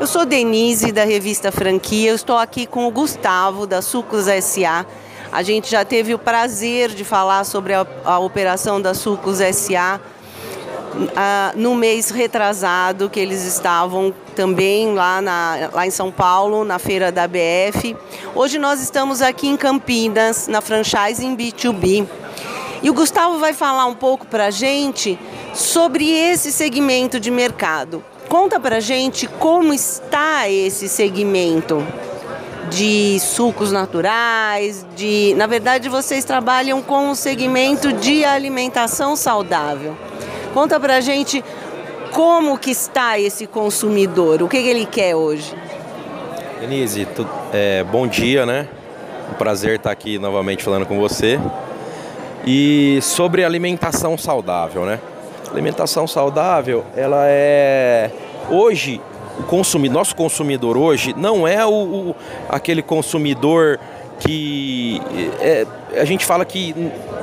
[0.00, 4.86] Eu sou Denise da revista Franquia, eu estou aqui com o Gustavo da Sucos SA.
[5.30, 10.00] A gente já teve o prazer de falar sobre a, a operação da Sucos SA
[11.14, 16.78] ah, no mês retrasado, que eles estavam também lá, na, lá em São Paulo, na
[16.78, 17.94] feira da BF.
[18.34, 22.08] Hoje nós estamos aqui em Campinas, na franchising B2B.
[22.82, 25.18] E o Gustavo vai falar um pouco para a gente
[25.52, 28.02] sobre esse segmento de mercado.
[28.30, 31.84] Conta para a gente como está esse segmento
[32.70, 39.96] de sucos naturais, de, na verdade vocês trabalham com o segmento de alimentação saudável.
[40.54, 41.44] Conta pra gente
[42.12, 45.52] como que está esse consumidor, o que, que ele quer hoje.
[46.60, 48.68] Denise, tu, é, bom dia, né?
[49.32, 51.40] Um prazer estar aqui novamente falando com você.
[52.46, 55.00] E sobre alimentação saudável, né?
[55.50, 58.10] Alimentação saudável, ela é
[58.48, 59.00] hoje
[59.38, 62.16] o consumidor, nosso consumidor hoje não é o, o
[62.48, 63.80] aquele consumidor
[64.20, 65.00] que
[65.40, 65.66] é,
[65.98, 66.74] a gente fala que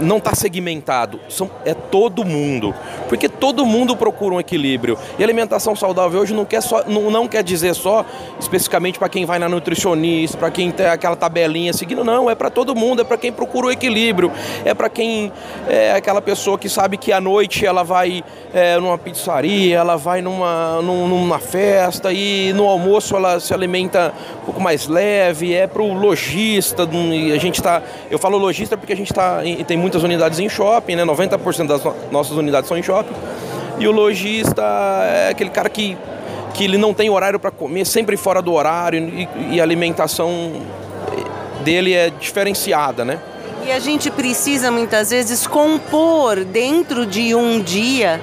[0.00, 2.74] não está segmentado, são, é todo mundo,
[3.08, 4.98] porque todo mundo procura um equilíbrio.
[5.18, 8.04] E alimentação saudável hoje não quer, só, não, não quer dizer só
[8.38, 12.50] especificamente para quem vai na nutricionista, para quem tem aquela tabelinha seguindo, não, é para
[12.50, 14.30] todo mundo, é para quem procura o equilíbrio,
[14.64, 15.32] é para quem
[15.68, 20.22] é aquela pessoa que sabe que à noite ela vai é, numa pizzaria, ela vai
[20.22, 25.82] numa, numa festa e no almoço ela se alimenta um pouco mais leve, é para
[25.82, 30.38] o lojista, a gente está, eu falo lojista porque a gente tá, tem muitas unidades
[30.38, 31.04] em shopping, né?
[31.04, 33.14] 90% das nossas unidades são em shopping.
[33.78, 35.96] E o lojista é aquele cara que,
[36.54, 40.52] que ele não tem horário para comer, sempre fora do horário e, e a alimentação
[41.62, 43.18] dele é diferenciada, né?
[43.64, 48.20] E a gente precisa muitas vezes compor dentro de um dia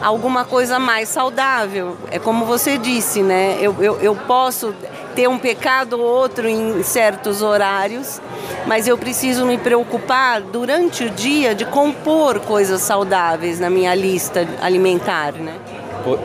[0.00, 1.96] alguma coisa mais saudável.
[2.10, 3.58] É como você disse, né?
[3.60, 4.74] Eu, eu, eu posso
[5.14, 8.20] ter um pecado ou outro em certos horários,
[8.66, 14.46] mas eu preciso me preocupar durante o dia de compor coisas saudáveis na minha lista
[14.60, 15.54] alimentar, né?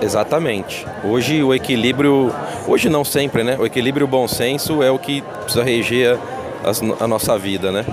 [0.01, 0.85] Exatamente.
[1.03, 2.33] Hoje o equilíbrio,
[2.67, 3.57] hoje não sempre, né?
[3.59, 6.17] O equilíbrio e o bom senso é o que precisa reger
[6.63, 7.85] a, a nossa vida, né?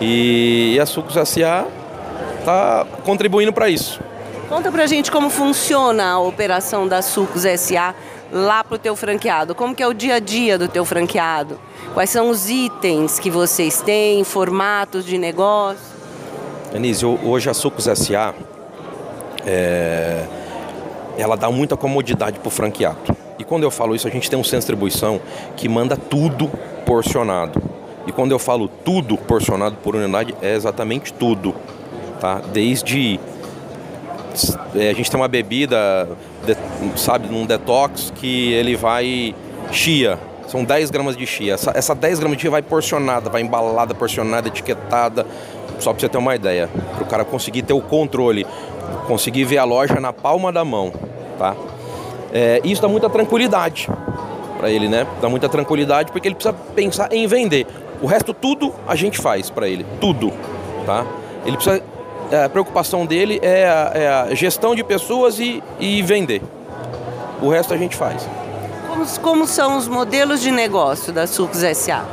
[0.00, 1.66] E, e a Sucos S.A.
[2.40, 4.00] está contribuindo para isso.
[4.48, 7.94] Conta pra gente como funciona a operação da Sucos SA
[8.32, 9.54] lá pro teu franqueado.
[9.54, 11.60] Como que é o dia a dia do teu franqueado?
[11.92, 15.92] Quais são os itens que vocês têm, formatos de negócio?
[16.72, 18.34] Denise, hoje a Sucos SA
[19.44, 20.24] é,
[21.18, 23.14] ela dá muita comodidade pro franqueado.
[23.38, 25.20] E quando eu falo isso, a gente tem um centro de distribuição
[25.56, 26.50] que manda tudo
[26.86, 27.60] porcionado.
[28.06, 31.54] E quando eu falo tudo porcionado por unidade, é exatamente tudo.
[32.20, 32.40] Tá?
[32.52, 33.20] Desde
[34.74, 36.08] a gente tem uma bebida,
[36.96, 39.34] sabe, num detox que ele vai
[39.70, 40.18] chia.
[40.46, 41.54] São 10 gramas de chia.
[41.54, 45.26] Essa, essa 10 gramas de chia vai porcionada, vai embalada, porcionada, etiquetada.
[45.78, 46.68] Só para você ter uma ideia.
[46.94, 48.46] Para o cara conseguir ter o controle,
[49.06, 50.92] conseguir ver a loja na palma da mão.
[51.38, 51.56] Tá?
[52.32, 53.88] É, isso dá muita tranquilidade
[54.58, 55.06] para ele, né?
[55.20, 57.66] Dá muita tranquilidade porque ele precisa pensar em vender.
[58.00, 60.32] O resto tudo a gente faz para ele, tudo,
[60.86, 61.04] tá?
[61.44, 61.82] Ele precisa
[62.32, 66.42] a preocupação dele é a, é a gestão de pessoas e, e, vender.
[67.40, 68.26] O resto a gente faz.
[68.88, 72.04] Como, como são os modelos de negócio da Sucos SA?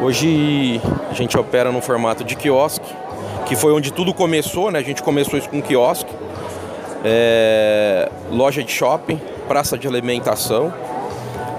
[0.00, 0.80] Hoje
[1.10, 2.92] a gente opera no formato de quiosque,
[3.46, 4.78] que foi onde tudo começou, né?
[4.78, 6.12] A gente começou isso com quiosque,
[7.04, 10.72] é, loja de shopping, praça de alimentação,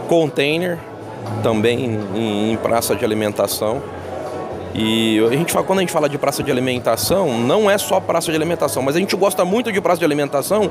[0.08, 0.78] container,
[1.42, 3.82] também em, em praça de alimentação.
[4.78, 8.02] E a gente fala, quando a gente fala de praça de alimentação, não é só
[8.02, 10.70] praça de alimentação, mas a gente gosta muito de praça de alimentação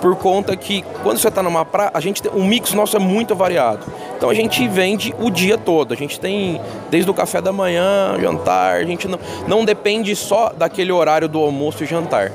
[0.00, 2.98] por conta que quando você está numa praça, a gente tem, o mix nosso é
[2.98, 3.84] muito variado.
[4.16, 5.92] Então a gente vende o dia todo.
[5.92, 6.58] A gente tem
[6.90, 11.38] desde o café da manhã, jantar, a gente não, não depende só daquele horário do
[11.38, 12.32] almoço e jantar.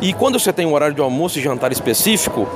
[0.00, 2.48] E quando você tem um horário de almoço e jantar específico,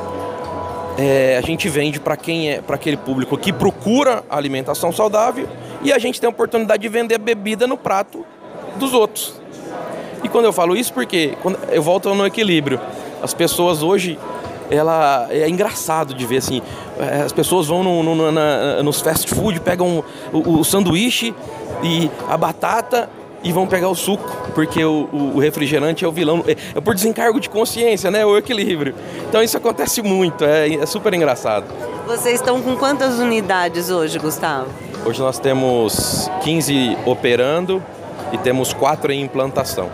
[0.97, 5.47] é, a gente vende para quem é para aquele público que procura alimentação saudável
[5.83, 8.25] e a gente tem a oportunidade de vender a bebida no prato
[8.77, 9.35] dos outros.
[10.23, 12.81] E quando eu falo isso, porque quando eu volto no equilíbrio.
[13.23, 14.19] As pessoas hoje,
[14.71, 16.63] ela é engraçado de ver assim,
[16.99, 21.35] eh, as pessoas vão no, no, na, nos fast food, pegam o, o, sanduíche
[21.83, 23.11] e a batata
[23.43, 26.45] e vão pegar o suco, porque o, o, refrigerante é o vilão.
[26.47, 28.25] É, é, por desencargo de consciência, né?
[28.25, 28.95] O equilíbrio.
[29.29, 31.67] Então isso acontece muito, é, é super engraçado.
[32.07, 34.69] Vocês estão com quantas unidades hoje, Gustavo?
[35.05, 37.83] Hoje nós temos 15 operando
[38.33, 39.89] e temos 4 em implantação.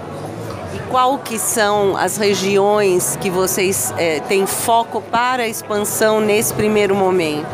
[0.74, 6.52] E qual que são as regiões que vocês é, têm foco para a expansão nesse
[6.52, 7.46] primeiro momento?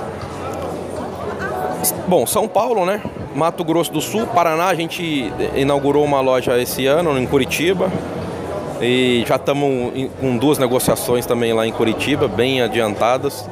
[2.06, 3.02] Bom, São Paulo, né?
[3.34, 7.90] Mato Grosso do Sul, Paraná, a gente inaugurou uma loja esse ano em Curitiba.
[8.80, 13.46] E já estamos com duas negociações também lá em Curitiba, bem adiantadas,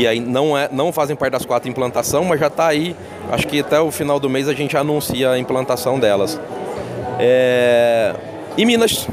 [0.00, 2.96] que aí não, é, não fazem parte das quatro implantação, mas já está aí.
[3.30, 6.40] Acho que até o final do mês a gente anuncia a implantação delas.
[7.18, 8.14] É,
[8.56, 9.06] e Minas.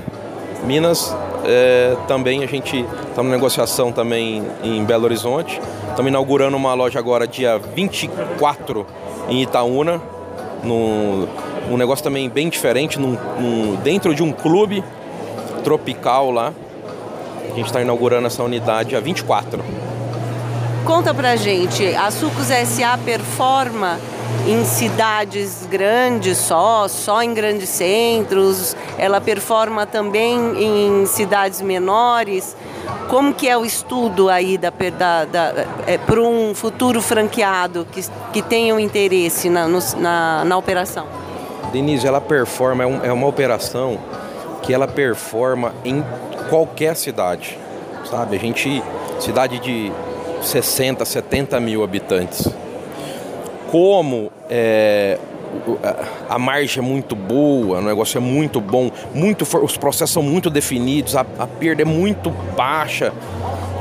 [0.64, 1.14] Minas
[1.44, 5.60] é, também a gente está em negociação também em Belo Horizonte.
[5.90, 8.86] Estamos inaugurando uma loja agora dia 24
[9.28, 10.02] em Itaúna.
[10.64, 11.28] Num,
[11.70, 14.82] um negócio também bem diferente, num, num, dentro de um clube
[15.66, 16.54] tropical lá.
[17.52, 19.62] A gente está inaugurando essa unidade a 24.
[20.88, 24.00] Conta pra gente, a Sucos SA performa
[24.48, 32.56] em cidades grandes só, só em grandes centros, ela performa também em cidades menores.
[33.10, 38.02] Como que é o estudo aí da, da, da é, para um futuro franqueado que,
[38.32, 41.06] que tenha um interesse na, no, na, na operação?
[41.74, 44.00] Denise, ela performa, é, um, é uma operação
[44.62, 46.02] que ela performa em
[46.50, 47.60] qualquer cidade,
[48.10, 48.38] sabe?
[48.38, 48.82] A gente,
[49.20, 49.92] cidade de
[50.42, 52.48] 60, 70 mil habitantes.
[53.72, 55.18] Como é,
[56.30, 60.50] a margem é muito boa, o negócio é muito bom, muito, os processos são muito
[60.50, 63.14] definidos, a, a perda é muito baixa.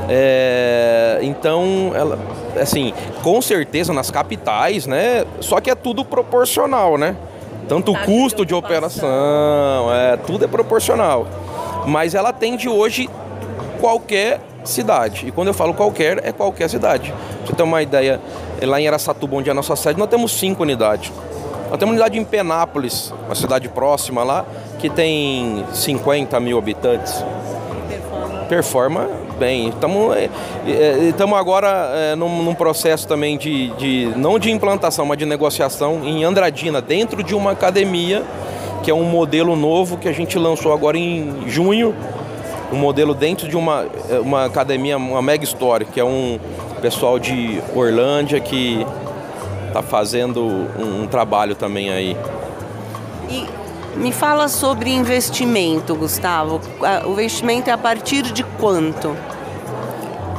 [0.09, 2.17] É, então, ela,
[2.59, 5.25] assim, com certeza nas capitais, né?
[5.41, 7.15] Só que é tudo proporcional, né?
[7.67, 11.27] Tanto o custo de operação, é, tudo é proporcional.
[11.85, 13.09] Mas ela atende hoje
[13.81, 15.27] qualquer cidade.
[15.27, 17.11] E quando eu falo qualquer, é qualquer cidade.
[17.11, 18.19] Pra você ter uma ideia,
[18.61, 21.11] lá em Aracatuba, onde é a nossa sede, nós temos cinco unidades.
[21.69, 24.45] Nós temos uma unidade em Penápolis, uma cidade próxima lá,
[24.79, 27.23] que tem 50 mil habitantes.
[27.89, 28.45] Performa.
[28.47, 29.69] Performa bem.
[29.69, 30.29] Estamos é,
[30.67, 36.01] é, agora é, num, num, processo também de, de, não de implantação, mas de negociação
[36.03, 38.23] em Andradina, dentro de uma academia,
[38.83, 41.95] que é um modelo novo que a gente lançou agora em junho.
[42.71, 46.39] Um modelo dentro de uma, é, uma academia, uma mega story, que é um
[46.81, 48.85] pessoal de Orlândia que
[49.67, 52.17] está fazendo um, um trabalho também aí.
[53.29, 53.45] E
[53.97, 56.61] me fala sobre investimento, Gustavo.
[57.05, 59.15] O investimento é a partir de quanto?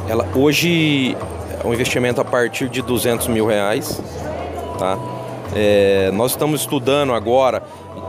[0.07, 1.15] Ela, hoje
[1.63, 4.01] é um investimento a partir de 200 mil reais.
[4.77, 4.97] Tá?
[5.55, 7.63] É, nós estamos estudando agora,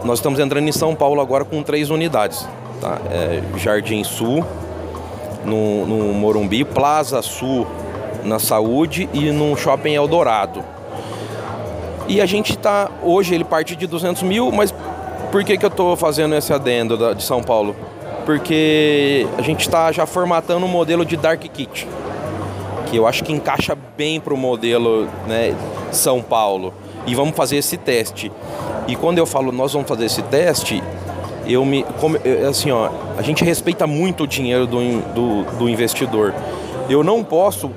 [0.04, 2.46] nós estamos entrando em São Paulo agora com três unidades.
[2.80, 2.98] Tá?
[3.10, 4.44] É, Jardim Sul,
[5.44, 7.66] no, no Morumbi, Plaza Sul
[8.24, 10.62] na Saúde e no Shopping Eldorado.
[12.08, 14.74] E a gente está, hoje ele parte de 200 mil, mas
[15.30, 17.76] por que, que eu estou fazendo esse adendo da, de São Paulo?
[18.26, 21.86] Porque a gente está já formatando um modelo de Dark Kit,
[22.86, 25.54] que eu acho que encaixa bem para o modelo né,
[25.92, 26.74] São Paulo.
[27.06, 28.30] E vamos fazer esse teste.
[28.88, 30.82] E quando eu falo nós vamos fazer esse teste,
[31.46, 31.84] eu me.
[32.00, 32.16] Como,
[32.48, 34.78] assim, ó, a gente respeita muito o dinheiro do,
[35.12, 36.34] do, do investidor.
[36.88, 37.70] Eu não posso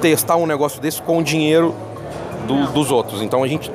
[0.00, 1.74] testar um negócio desse com o dinheiro
[2.46, 3.22] do, dos outros.
[3.22, 3.70] Então a gente,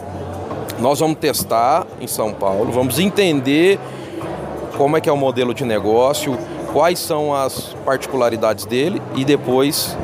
[0.79, 3.79] nós vamos testar em São Paulo, vamos entender
[4.77, 6.37] como é que é o modelo de negócio,
[6.71, 9.97] quais são as particularidades dele e depois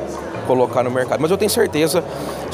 [0.48, 1.20] colocar no mercado.
[1.20, 2.04] Mas eu tenho certeza,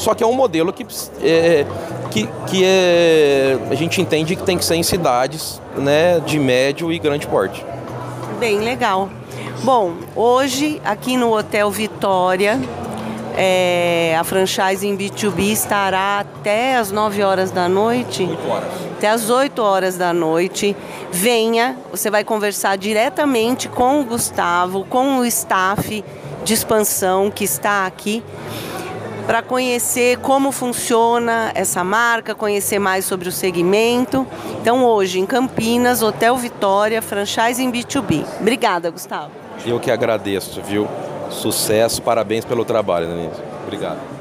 [0.00, 0.86] só que é um modelo que,
[1.22, 1.66] é,
[2.10, 6.90] que, que é, a gente entende que tem que ser em cidades né, de médio
[6.92, 7.64] e grande porte.
[8.38, 9.10] Bem legal.
[9.62, 12.58] Bom, hoje aqui no Hotel Vitória,
[13.36, 18.22] é, a franchise em B2B estará até as 9 horas da noite.
[18.22, 18.68] 8 horas.
[18.96, 20.74] Até as 8 horas da noite.
[21.12, 26.02] Venha, você vai conversar diretamente com o Gustavo, com o staff
[26.42, 28.22] de expansão que está aqui
[29.30, 34.26] para conhecer como funciona essa marca, conhecer mais sobre o segmento.
[34.60, 38.26] Então, hoje em Campinas, Hotel Vitória, franchise em B2B.
[38.40, 39.30] Obrigada, Gustavo.
[39.64, 40.88] Eu que agradeço, viu?
[41.30, 43.40] Sucesso, parabéns pelo trabalho, Denise.
[43.62, 44.19] Obrigado.